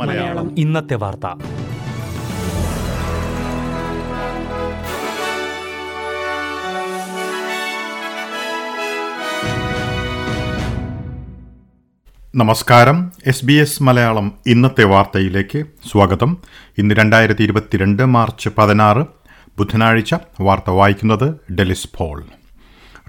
മലയാളം. 0.00 0.58
ഇന്നത്തെ 0.58 0.94
വാർത്ത. 0.94 1.26
നമസ്കാരം. 12.34 13.12
എസ് 13.26 13.44
ബി 13.44 13.52
എസ് 13.52 13.82
മലയാളം 13.82 14.32
ഇന്നത്തെ 14.46 14.84
വാർത്തയിലേക്ക് 14.84 15.64
സ്വാഗതം. 15.92 16.36
ഇന്ന് 16.78 16.94
രണ്ടായിരത്തി 16.94 17.42
ഇരുപത്തിരണ്ട് 17.42 18.06
മാർച്ച് 18.06 18.48
പതിനാറ്. 18.58 19.06
ബുധനാഴ്ച 19.58 20.14
വാർത്ത 20.40 20.70
വായിക്കുന്നത് 20.70 21.52
Delys 21.52 21.88
Paul. 21.96 22.24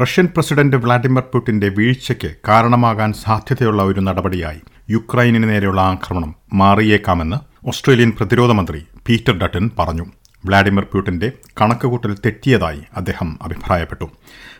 Russian 0.02 0.28
president 0.36 0.78
Vladimir 0.78 1.22
പുടിന്റെ 1.22 1.70
വീഴ്ചയ്ക്ക് 1.70 2.36
കാരണമാകാൻ 2.48 3.14
സാധ്യതയുള്ള 3.14 3.84
ഒരു 3.84 4.00
നടപടിയായി 4.00 4.60
യുക്രൈനിന് 4.90 5.50
നേരെയുള്ള 5.50 5.82
ആക്രമണം 5.82 6.36
മാറിയേക്കാമെന്ന് 6.54 7.68
ഓസ്ട്രേലിയൻ 7.68 8.12
പ്രതിരോധ 8.12 8.52
മന്ത്രി 8.52 8.82
പീറ്റർ 9.08 9.34
ഡട്ടൻ 9.38 9.70
പറഞ്ഞു. 9.80 10.06
വ്ളാഡിമിർ 10.46 10.84
പ്യൂട്ടിന്റെ 10.84 11.32
കണക്കുകൂട്ടൽ 11.62 12.14
തെറ്റിയതായി 12.26 12.82
അദ്ദേഹം 12.98 13.40
അഭിപ്രായപ്പെട്ടു. 13.42 14.10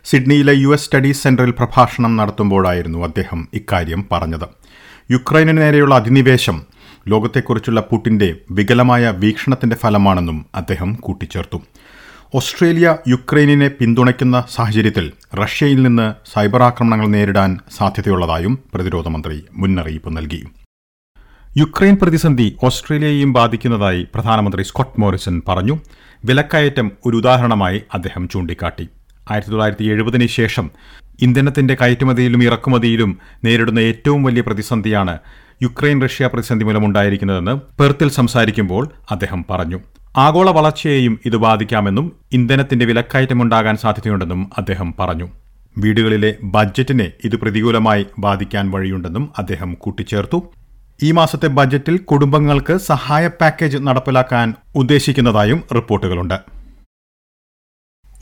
സിഡ്നിയിലെ 0.06 0.54
യു 0.54 0.70
എസ് 0.70 0.86
സ്റ്റഡീസ് 0.86 1.24
സെന്ററിൽ 1.24 1.52
പ്രഭാഷണം 1.52 2.16
നടത്തുമ്പോഴായിരുന്നു 2.16 3.04
അദ്ദേഹം 3.04 3.48
ഇക്കാര്യം 3.54 4.06
പറഞ്ഞത്. 4.12 4.48
യുക്രൈനു 5.12 5.52
നേരെയുള്ള 5.52 5.96
അധിനിവേശം 5.96 6.62
ലോകത്തെക്കുറിച്ചുള്ള 7.08 7.82
പുടിന്റെ 7.82 8.36
വികലമായ 8.52 9.10
വീക്ഷണത്തിന്റെ 9.10 9.76
ഫലമാണെന്നും 9.76 10.46
അദ്ദേഹം 10.56 10.94
കൂട്ടിച്ചേർത്തു. 10.94 11.62
ഓസ്ട്രേലിയ 12.34 12.88
യുക്രൈനിനെ 13.08 13.68
പിന്തുണയ്ക്കുന്ന 13.68 14.38
സാഹചര്യത്തിൽ 14.56 15.06
റഷ്യയിൽ 15.40 15.80
നിന്ന് 15.84 16.08
സൈബർ 16.32 16.62
ആക്രമണങ്ങൾ 16.68 17.08
നേരിടാൻ 17.14 17.52
സാധ്യതയുള്ളതായും 17.78 18.54
പ്രതിരോധ 18.74 19.08
മന്ത്രി 19.14 19.38
മുന്നറിയിപ്പ് 19.62 20.12
നൽകി. 20.18 20.42
യുക്രൈൻ 21.62 21.96
പ്രതിസന്ധി 22.02 22.48
ഓസ്ട്രേലിയയെയും 22.64 23.32
ബാധിക്കുന്നതായി 23.34 24.08
പ്രധാനമന്ത്രി 24.16 24.64
സ്കോട്ട് 24.64 25.00
മോറിസൺ 25.02 25.42
പറഞ്ഞു. 25.48 25.76
വിലക്കയറ്റം 26.28 26.92
ഒരു 27.06 27.16
ഉദാഹരണമായി 27.22 27.82
അദ്ദേഹം 27.94 28.30
ചൂണ്ടിക്കാട്ടി. 28.34 28.88
ആയിരത്തി 29.32 29.52
തൊള്ളായിരത്തി 29.52 29.86
എഴുപതിന് 29.94 30.28
ശേഷം 30.38 30.66
ഇന്ധനത്തിന്റെ 31.26 31.76
കയറ്റുമതിയിലും 31.82 32.44
ഇറക്കുമതിയിലും 32.44 33.14
നേരിടുന്ന 33.46 33.80
ഏറ്റവും 33.92 34.24
വലിയ 34.24 34.42
പ്രതിസന്ധിയാണ് 34.48 35.16
യുക്രൈൻ 35.64 36.00
റഷ്യ 36.06 36.28
പ്രതിസന്ധി 36.28 36.66
മൂലമുണ്ടായിരിക്കുന്നതെന്ന് 36.66 37.56
പെർത്തിൽ 37.80 38.10
സംസാരിക്കുമ്പോൾ 38.10 38.84
അദ്ദേഹം 39.12 39.46
പറഞ്ഞു. 39.52 39.80
ആഗോള 40.16 40.52
വളർച്ചയെയും 40.52 41.20
ഇത് 41.26 41.36
ബാധിക്കാമെന്നും 41.36 42.12
ഇന്ധനത്തിന്റെ 42.32 42.86
വിലക്കയറ്റമുണ്ടാകാൻ 42.86 43.78
സാധ്യതയുണ്ടെന്നും 43.78 44.50
അദ്ദേഹം 44.58 44.94
പറഞ്ഞു. 45.00 45.30
വീടുകളിലെ 45.78 46.36
ബജറ്റിനെ 46.44 47.12
ഇത് 47.24 47.36
പ്രതികൂലമായി 47.36 48.06
ബാധിക്കാൻ 48.20 48.72
വഴിയുണ്ടെന്നും 48.72 49.30
അദ്ദേഹം 49.38 49.74
കൂട്ടിച്ചേർത്തു. 49.74 50.54
ഈ 51.04 51.12
മാസത്തെ 51.12 51.48
ബജറ്റിൽ 51.48 51.98
കുടുംബങ്ങൾക്ക് 51.98 52.78
സഹായ 52.78 53.28
പാക്കേജ് 53.28 53.78
നടപ്പിലാക്കാൻ 53.78 54.54
ഉദ്ദേശിക്കുന്നതായും 54.76 55.64
റിപ്പോർട്ടുകളുണ്ട്. 55.76 56.40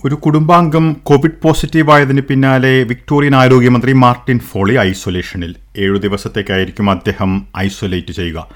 ഒരു 0.05 0.15
കുടുംബാംഗം 0.15 0.93
കോവിഡ് 0.93 1.41
പോസിറ്റീവായതിന് 1.41 2.21
പിന്നാലെ 2.21 2.83
വിക്ടോറിയൻ 2.83 3.35
ആരോഗ്യമന്ത്രി 3.35 3.91
മാർട്ടിൻ 3.91 4.39
ഫോളി 4.39 4.73
ഐസൊലേഷനിൽ. 4.73 5.55
ഏഴു 5.77 5.97
ദിവസത്തേക്കായിരിക്കും 5.97 6.89
അദ്ദേഹം 6.89 7.47
ഐസൊലേറ്റ് 7.57 8.11
ചെയ്യുക. 8.11 8.49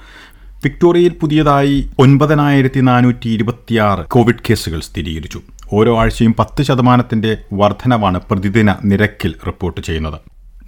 വിക്ടോറിയയിൽ 0.64 1.12
പുതിയതായി 1.20 1.90
ഒൻപതിനായിരത്തി 1.98 2.80
നാനൂറ്റി 2.80 3.28
ഇരുപത്തിയാറ് 3.28 4.04
കോവിഡ് 4.06 4.42
കേസുകൾ 4.50 4.80
സ്ഥിരീകരിച്ചു. 4.80 5.40
ഓരോ 5.72 5.98
ആഴ്ചയും 6.00 6.34
പത്ത് 6.38 6.62
ശതമാനത്തിന്റെ 6.62 7.36
വർധനവാണ് 7.52 8.20
പ്രതിദിന 8.30 8.74
നിരക്കിൽ 8.84 9.34
റിപ്പോർട്ട് 9.46 9.80
ചെയ്യുന്നത്. 9.80 10.14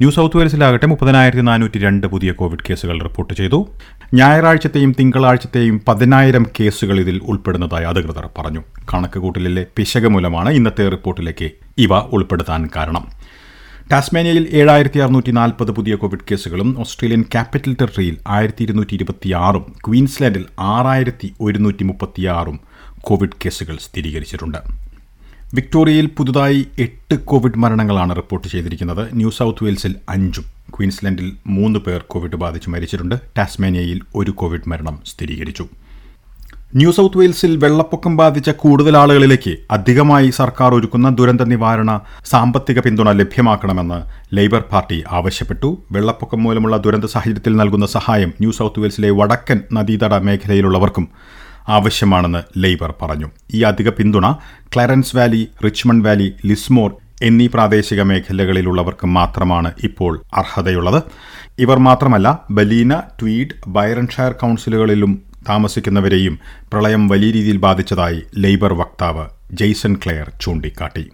ന്യൂ 0.01 0.11
സൗത്ത് 0.11 0.37
വെയിൽസിലാകട്ടെ 0.37 0.87
മുപ്പതിനായിരത്തി 0.87 1.43
നാനൂറ്റി 1.43 1.79
രണ്ട് 1.79 2.07
പുതിയ 2.07 2.33
കോവിഡ് 2.33 2.65
കേസുകൾ 2.71 3.03
റിപ്പോർട്ട് 3.03 3.35
ചെയ്തു. 3.35 3.69
ഞായറാഴ്ചത്തെയും 4.15 4.95
തിങ്കളാഴ്ചത്തെയും 5.01 5.83
പതിനായിരം 5.89 6.47
കേസുകൾ 6.61 7.01
ഇതിൽ 7.01 7.21
ഉൾപ്പെടുന്നതായി 7.25 7.85
അധികൃതർ 7.85 8.29
പറഞ്ഞു. 8.39 8.63
കണക്കുകൂട്ടലിലെ 8.95 9.67
പിശക 9.77 10.07
മൂലമാണ് 10.07 10.51
ഇന്നത്തെ 10.51 10.89
റിപ്പോർട്ടിലേക്ക് 10.89 11.51
ഇവ 11.79 11.99
ഉൾപ്പെടുത്താൻ 11.99 12.69
കാരണം. 12.77 13.22
ടാസ്മാനിയയിൽ 13.93 14.49
ഏഴായിരത്തി 14.53 14.99
അറുന്നൂറ്റി 14.99 15.31
നാൽപ്പത് 15.31 15.71
പുതിയ 15.71 15.95
കോവിഡ് 15.95 16.23
കേസുകളും 16.31 16.81
ഓസ്ട്രേലിയൻ 16.81 17.23
ക്യാപിറ്റൽ 17.23 17.77
ടെറിട്ടറിയിൽ 17.81 18.19
ആയിരത്തി 18.29 18.63
ഇരുന്നൂറ്റി 18.63 18.95
ഇരുപത്തിയാറും 18.95 19.65
ക്വീൻസ്ലാൻഡിൽ 19.87 20.45
ആറായിരത്തി 20.61 21.29
ഒരുന്നൂറ്റി 21.41 21.85
മുപ്പത്തിയാറും 21.85 22.61
കോവിഡ് 23.01 23.37
കേസുകൾ 23.45 23.77
സ്ഥിരീകരിച്ചിട്ടുണ്ട്. 23.77 24.59
വിക്ടോറിയയിൽ 25.55 26.07
പുതുതായി 26.07 26.67
എട്ട് 26.79 27.19
കോവിഡ് 27.25 27.59
മരണങ്ങളാണ് 27.59 28.17
റിപ്പോർട്ട് 28.17 28.49
ചെയ്തിരിക്കുന്നത്. 28.49 29.15
ന്യൂ 29.15 29.31
സൗത്ത് 29.31 29.65
വെയിൽസിൽ 29.65 29.95
അഞ്ചും 30.09 30.45
ക്വീൻസ്ലാൻഡിൽ 30.75 31.33
മൂന്ന് 31.47 31.79
പേർ 31.79 32.01
കോവിഡ് 32.15 32.37
ബാധിച്ച് 32.37 32.71
മരിച്ചിട്ടുണ്ട്. 32.71 33.15
ടാസ്മേനിയയിൽ 33.39 34.01
ഒരു 34.15 34.31
കോവിഡ് 34.31 34.69
മരണം 34.69 34.99
സ്ഥിരീകരിച്ചു. 35.07 35.67
ന്യൂ 36.75 36.91
സൗത്ത് 36.97 37.19
വെയിൽസിൽ 37.19 37.57
വെള്ളപ്പൊക്കം 37.63 38.13
ബാധിച്ച 38.17 38.51
കൂടുതൽ 38.61 38.95
ആളുകളിലേക്ക് 39.01 39.53
അധികമായി 39.71 40.29
സർക്കാർ 40.39 40.71
ഒരുക്കുന്ന 40.75 41.09
ദുരന്ത 41.19 41.43
നിവാരണ 41.51 41.91
സാമ്പത്തിക 42.31 42.81
പിന്തുണ 42.81 43.11
ലഭ്യമാക്കണമെന്ന് 43.11 43.99
ലേബർ 44.37 44.63
പാർട്ടി 44.71 44.99
ആവശ്യപ്പെട്ടു. 45.19 45.69
വെള്ളപ്പൊക്കം 45.95 46.41
മൂലമുള്ള 46.43 46.77
ദുരന്ത 46.77 47.05
സാഹചര്യത്തിൽ 47.05 47.57
നൽകുന്ന 47.61 47.87
സഹായം 47.87 48.31
ന്യൂ 48.41 48.53
സൗത്ത് 48.59 48.81
വെയിൽസിലെ 48.81 49.11
വടക്കൻ 49.11 49.61
നദീതട 49.79 50.15
മേഖലയിലുള്ളവർക്കും 50.29 51.07
ആവശ്യമാണെന്ന് 51.77 52.43
ലേബർ 52.63 52.93
പറഞ്ഞു. 53.03 53.29
ഈ 53.55 53.61
അധിക 53.71 53.91
പിന്തുണ 53.99 54.27
Clarence 54.77 55.17
Valley 55.17 55.43
Richmond 55.65 56.07
Valley 56.09 56.29
Lismore 56.51 56.91
എന്നീ 57.29 57.49
പ്രാദേശിക 57.57 58.03
മേഖലകളിലുള്ളവർക്ക് 58.03 59.07
മാത്രമാണ് 59.19 59.73
ഇപ്പോൾ 59.91 60.13
അർഹതയുള്ളത്. 60.35 60.99
ഇവർ 61.59 61.79
മാത്രമല്ല 61.89 62.29
ബലീന 62.51 62.95
ട്വീഡ് 63.21 63.55
ബൈറൺഷയർ 63.77 64.33
കൗൺസിലുകളിലും 64.43 65.13
താമസിക്കുന്നവരെയും 65.49 66.39
പ്രളയം 66.73 67.09
വലിയ 67.09 67.31
രീതിയിൽ 67.31 67.57
ബാധിച്ചതായി 67.57 68.23
ലേബർ 68.39 68.73
വക്താവ് 68.75 69.27
ജെയ്സൺ 69.53 69.97
ക്ലെയർ 70.05 70.33
ചൂണ്ടിക്കാട്ടി. 70.41 71.07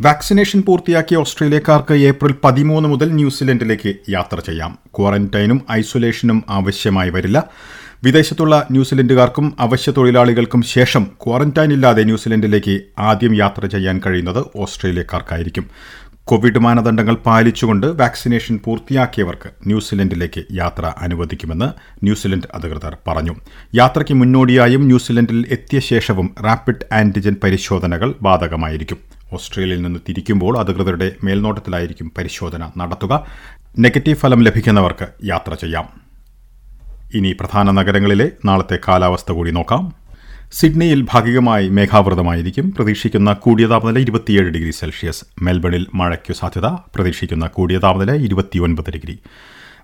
വാക്സിനേഷൻ 0.00 0.62
പൂർത്തിയാക്കിയ 0.62 1.16
ഓസ്ട്രേലിയക്കാർക്ക് 1.16 1.94
ഏപ്രിൽ 1.94 2.34
പതിമൂന്ന് 2.44 2.88
മുതൽ 2.88 3.12
ന്യൂസിലൻഡിലേക്ക് 3.12 3.94
യാത്ര 4.10 4.40
ചെയ്യാം. 4.40 4.78
ക്വാറന്റൈനും 4.96 5.62
ഐസൊലേഷനും 5.72 6.44
ആവശ്യമായി 6.48 7.10
വരില്ല. 7.10 7.44
വിദേശത്തുള്ള 8.04 8.66
ന്യൂസിലൻഡുകാർക്കും 8.70 9.56
അവശ്യ 9.60 9.92
തൊഴിലാളികൾക്കും 9.92 10.62
ശേഷം 10.62 11.06
ക്വാറന്റൈൻ 11.26 11.72
ഇല്ലാതെ 11.72 12.02
ന്യൂസിലൻഡിലേക്ക് 12.02 12.80
ആദ്യം 12.98 13.36
യാത്ര 13.36 13.66
ചെയ്യാൻ 13.66 14.00
കഴിയുന്നത് 14.06 14.44
ഓസ്ട്രേലിയക്കാർക്കായിരിക്കും. 14.56 15.70
കോവിഡ് 16.30 16.58
മാനദണ്ഡങ്ങൾ 16.58 17.14
പാലിച്ചുകൊണ്ട് 17.14 17.86
വാക്സിനേഷൻ 17.86 18.60
പൂർത്തിയാക്കിയവർക്ക് 18.64 19.50
ന്യൂസിലൻഡിലേക്ക് 19.66 20.42
യാത്ര 20.52 20.92
അനുവദിക്കുമെന്ന് 20.98 21.68
ന്യൂസിലൻഡ് 22.04 22.48
അധികൃതർ 22.54 22.96
പറഞ്ഞു. 23.08 23.34
യാത്രയ്ക്ക് 23.74 24.14
മുന്നോടിയായും 24.14 24.84
ന്യൂസിലൻഡിൽ 24.86 25.46
എത്തിയ 25.50 25.80
ശേഷവും 25.80 26.34
റാപ്പിഡ് 26.44 26.94
ആന്റിജൻ 26.94 27.36
പരിശോധനകൾ 27.44 28.14
ബാധകമായിരിക്കും. 28.22 28.98
ഓസ്ട്രേലിയയിൽ 29.32 29.82
നിന്ന് 29.82 30.00
തിരിക്കുമ്പോൾ 30.08 30.58
അധികൃതരുടെ 30.58 31.12
മേൽനോട്ടത്തിലായിരിക്കും 31.24 32.12
പരിശോധന 32.18 32.70
നടത്തുക. 32.76 33.26
നെഗറ്റീവ് 33.78 34.16
ഫലം 34.16 34.42
ലഭിക്കുന്നവർക്ക് 34.42 35.08
യാത്ര 35.24 35.54
ചെയ്യാം. 35.54 35.86
ഇനി 37.14 37.32
പ്രധാന 37.40 37.70
നഗരങ്ങളിലെ 37.70 38.30
നാളത്തെ 38.44 38.78
കാലാവസ്ഥ 38.88 39.32
കൂടി 39.32 39.50
നോക്കാം. 39.50 40.05
സിഡ്നിയിൽ 40.52 41.06
ഭാഗികമായി 41.12 41.68
മേഘാവൃതമായിരിക്കും. 41.68 42.74
പ്രതീക്ഷിക്കുന്ന 42.74 43.32
കൂടിയ 43.32 43.66
താപനില 43.66 43.98
ഇരുപത്തിയേഴ് 43.98 44.50
ഡിഗ്രി 44.50 44.70
സെൽഷ്യസ്. 44.70 45.24
മെൽബണിൽ 45.42 45.86
മഴയ്ക്കു 45.94 46.32
സാധ്യത. 46.32 46.66
പ്രതീക്ഷിക്കുന്ന 46.66 47.46
കൂടിയ 47.46 47.78
താപനില 47.78 48.14
ഇരുപത്തിയൊൻപത് 48.14 48.90
ഡിഗ്രി. 48.90 49.18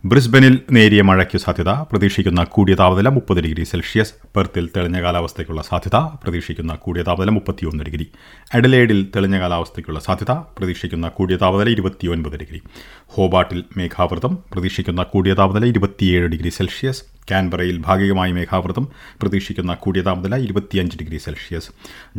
ബ്രിസ്ബനിൽ 0.05 0.55
നേരിയ 0.73 1.03
മഴയ്ക്ക് 1.03 1.39
സാധ്യത 1.39 1.71
പ്രതീക്ഷിക്കുന്ന 1.91 2.45
കൂടിയ 2.45 2.75
താപനില 2.75 3.09
മുപ്പത് 3.09 3.41
ഡിഗ്രി 3.41 3.65
സെൽഷ്യസ് 3.65 4.15
പെർത്തിൽ 4.37 4.65
തെളിഞ്ഞ 4.77 5.03
കാലാവസ്ഥയ്ക്കുള്ള 5.03 5.63
സാധ്യത 5.63 5.97
പ്രതീക്ഷിക്കുന്ന 6.23 6.75
കൂടിയ 6.75 7.03
താപനില 7.03 7.31
മുപ്പത്തിയൊന്ന് 7.31 7.85
ഡിഗ്രി. 7.85 8.07
അഡലേഡിൽ 8.55 9.07
തെളിഞ്ഞ 9.17 9.41
കാലാവസ്ഥയ്ക്കുള്ള 9.41 10.01
സാധ്യത 10.01 10.33
പ്രതീക്ഷിക്കുന്ന 10.33 11.09
കൂടിയ 11.09 11.37
താപനില 11.37 11.71
ഇരുപത്തിയൊൻപത് 11.77 12.37
ഡിഗ്രി. 12.37 12.61
ഹോബാട്ടിൽ 13.07 13.65
മേഘാവൃതം 13.77 14.39
പ്രതീക്ഷിക്കുന്ന 14.53 15.03
കൂടിയ 15.03 15.35
താപനില 15.35 15.65
ഇരുപത്തിയേഴ് 15.65 16.29
ഡിഗ്രി 16.29 16.49
സെൽഷ്യസ്. 16.49 17.03
കാൻബറയിൽ 17.31 17.83
ഭാഗികമായി 17.87 18.33
മേഘാവൃതം 18.33 18.89
പ്രതീക്ഷിക്കുന്ന 19.21 19.75
കൂടിയ 19.75 20.03
താപനില 20.03 20.37
ഇരുപത്തിയഞ്ച് 20.37 20.99
ഡിഗ്രി 21.03 21.19
സെൽഷ്യസ്. 21.19 21.71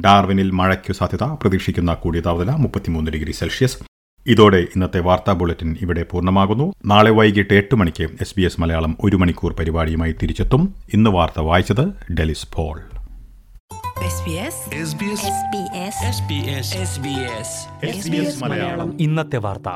ഡാർവിനിൽ 0.05 0.51
മഴയ്ക്കു 0.51 0.93
സാധ്യത 0.93 1.23
പ്രതീക്ഷിക്കുന്ന 1.23 1.93
കൂടിയ 1.93 2.21
താപനില 2.21 2.51
മുപ്പത്തിമൂന്ന് 2.65 3.11
ഡിഗ്രി 3.11 3.31
സെൽഷ്യസ്. 3.31 3.92
ഇതോടെ 4.27 4.57
ഇന്നത്തെ 4.57 4.99
വാർത്താ 4.99 5.33
ബുള്ളറ്റിൻ 5.33 5.77
ഇവിടെ 5.81 6.03
പൂർണമാകുന്നു. 6.03 6.73
നാളെ 6.85 7.11
വൈകിട്ട് 7.11 7.53
എട്ട് 7.53 7.75
മണിക്ക് 7.75 8.03
എസ് 8.21 8.33
ബി 8.37 8.41
എസ് 8.41 8.61
മലയാളം 8.61 8.97
ഒരു 9.03 9.15
മണിക്കൂർ 9.15 9.53
പരിപാടിയുമായി 9.53 10.15
തിരിച്ചെത്തും. 10.21 10.75
ഇന്ന് 10.93 11.09
വാർത്ത 11.09 11.39
വായിച്ചത് 11.39 12.13
ഡെലിസ് 12.13 12.47
പോൾ. 12.53 12.81
ഇന്നത്തെ 18.99 19.37
വാർത്ത. 19.37 19.69